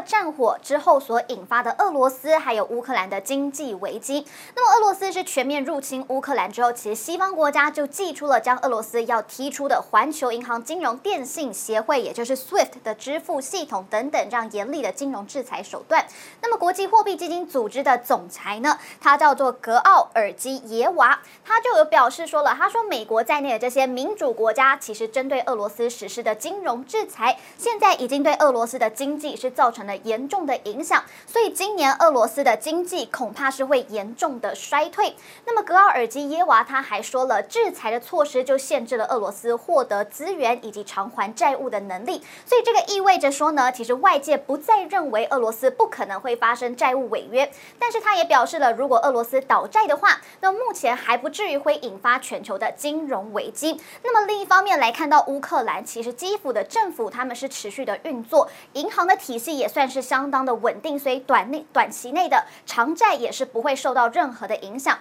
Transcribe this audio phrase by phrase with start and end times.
[0.00, 16.06] 战火之后所引发的俄罗斯还有乌克兰的经济危机，那么俄罗斯是全面入侵乌克兰之后，其实西方国家就祭出了将俄罗斯要踢出的环球银行金融电信协会，也就是 SWIFT 的支付系统等等这样严厉的金融制裁手段。
[16.40, 29.72] 那么国际货币基金组织的总裁呢，他叫做格奥尔基耶娃，他就有表示说了，他说美国在内的这些民主国家，其实针对俄罗斯实施的金融制裁，现在已经对俄罗斯的经济是造。
[29.72, 35.16] 成成了严重的影响，所以今年俄罗斯的经济恐怕是会严重的衰退。
[35.44, 42.22] 那么格奥尔基耶娃他还说了，制裁的措施就限制了俄罗斯获得资源以及偿还债务的能力。
[42.46, 53.80] 所以这个意味着说呢，其实外界不再认为俄罗斯不可能会发生债务违约，但是他也表示了，如果俄罗斯倒债的话，那目前还不至于会引发全球的金融危机。
[54.04, 59.58] 那么另一方面来看到乌克兰，其实基辅的政府他们是持续的运作，银行的体系。
[59.62, 64.98] 也算是相当的稳定，所以短内短期内的偿债也是不会受到任何的影响。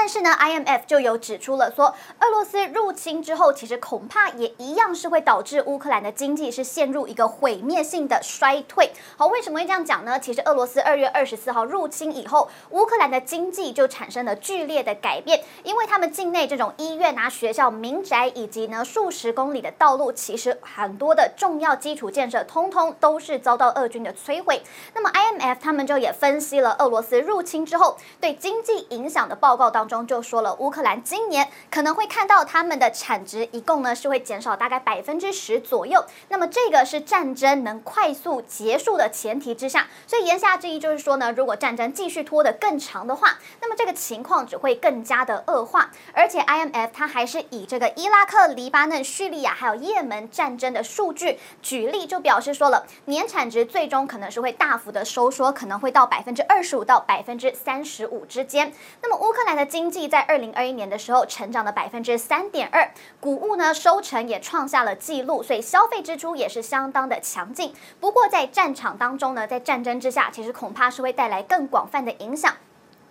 [0.00, 8.92] 但是呢，IMF 就有指出了说，俄罗斯入侵之后，其实恐怕也一样是会导致乌克兰的经济是陷入一个毁灭性的衰退。
[9.16, 10.20] 好，为什么会这样讲呢？
[10.20, 24.62] 其实俄罗斯二月二十四号入侵以后，乌克兰的经济就产生了剧烈的改变，因为他们境内这种医院啊、学校、民宅以及呢数十公里的道路，其实很多的重要基础建设，通通都是遭到俄军的摧毁。
[24.94, 36.04] 那么 IMF 他们就也分析了俄罗斯入侵之后对经济影响的报告当中就说了，乌克兰今年可能会看到他们的产值一共呢是会减少大概百分之十左右。
[36.28, 45.90] 那么这个是战争能快速结束的前提之下，所以言下之意就是说呢，如果战争继续拖得更长的话，那么这个情况只会更加的恶化。
[46.12, 58.72] 而且 IMF 它还是以这个伊拉克、黎巴嫩、叙利亚还有也门战争的数据举例，就表示说了，年产值最终可能是会大幅的收缩，可能会到百分之二十五到百分之三十五之间。
[59.02, 62.90] 那么乌克兰的经经济在二零二一年的时候成长了百分之三点二，
[63.20, 67.72] 谷物呢收成也创下了纪录，所以消费支出也是相当的强劲。
[68.00, 72.56] 不过在战场当中呢，在战争之下，其实恐怕是会带来更广泛的影响，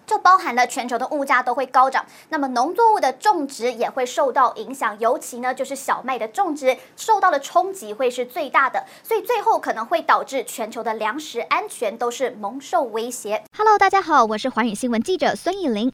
[0.05, 13.45] 就包含了全球的物价都会高涨，那么农作物的种植也会受到影响，尤其呢就是小麦的种植受到的冲击会是最大的，所以最后可能会导致全球的粮食安全都是蒙受威胁。
[13.57, 15.93] Hello，大家好，我是寰宇新闻记者孙艺玲。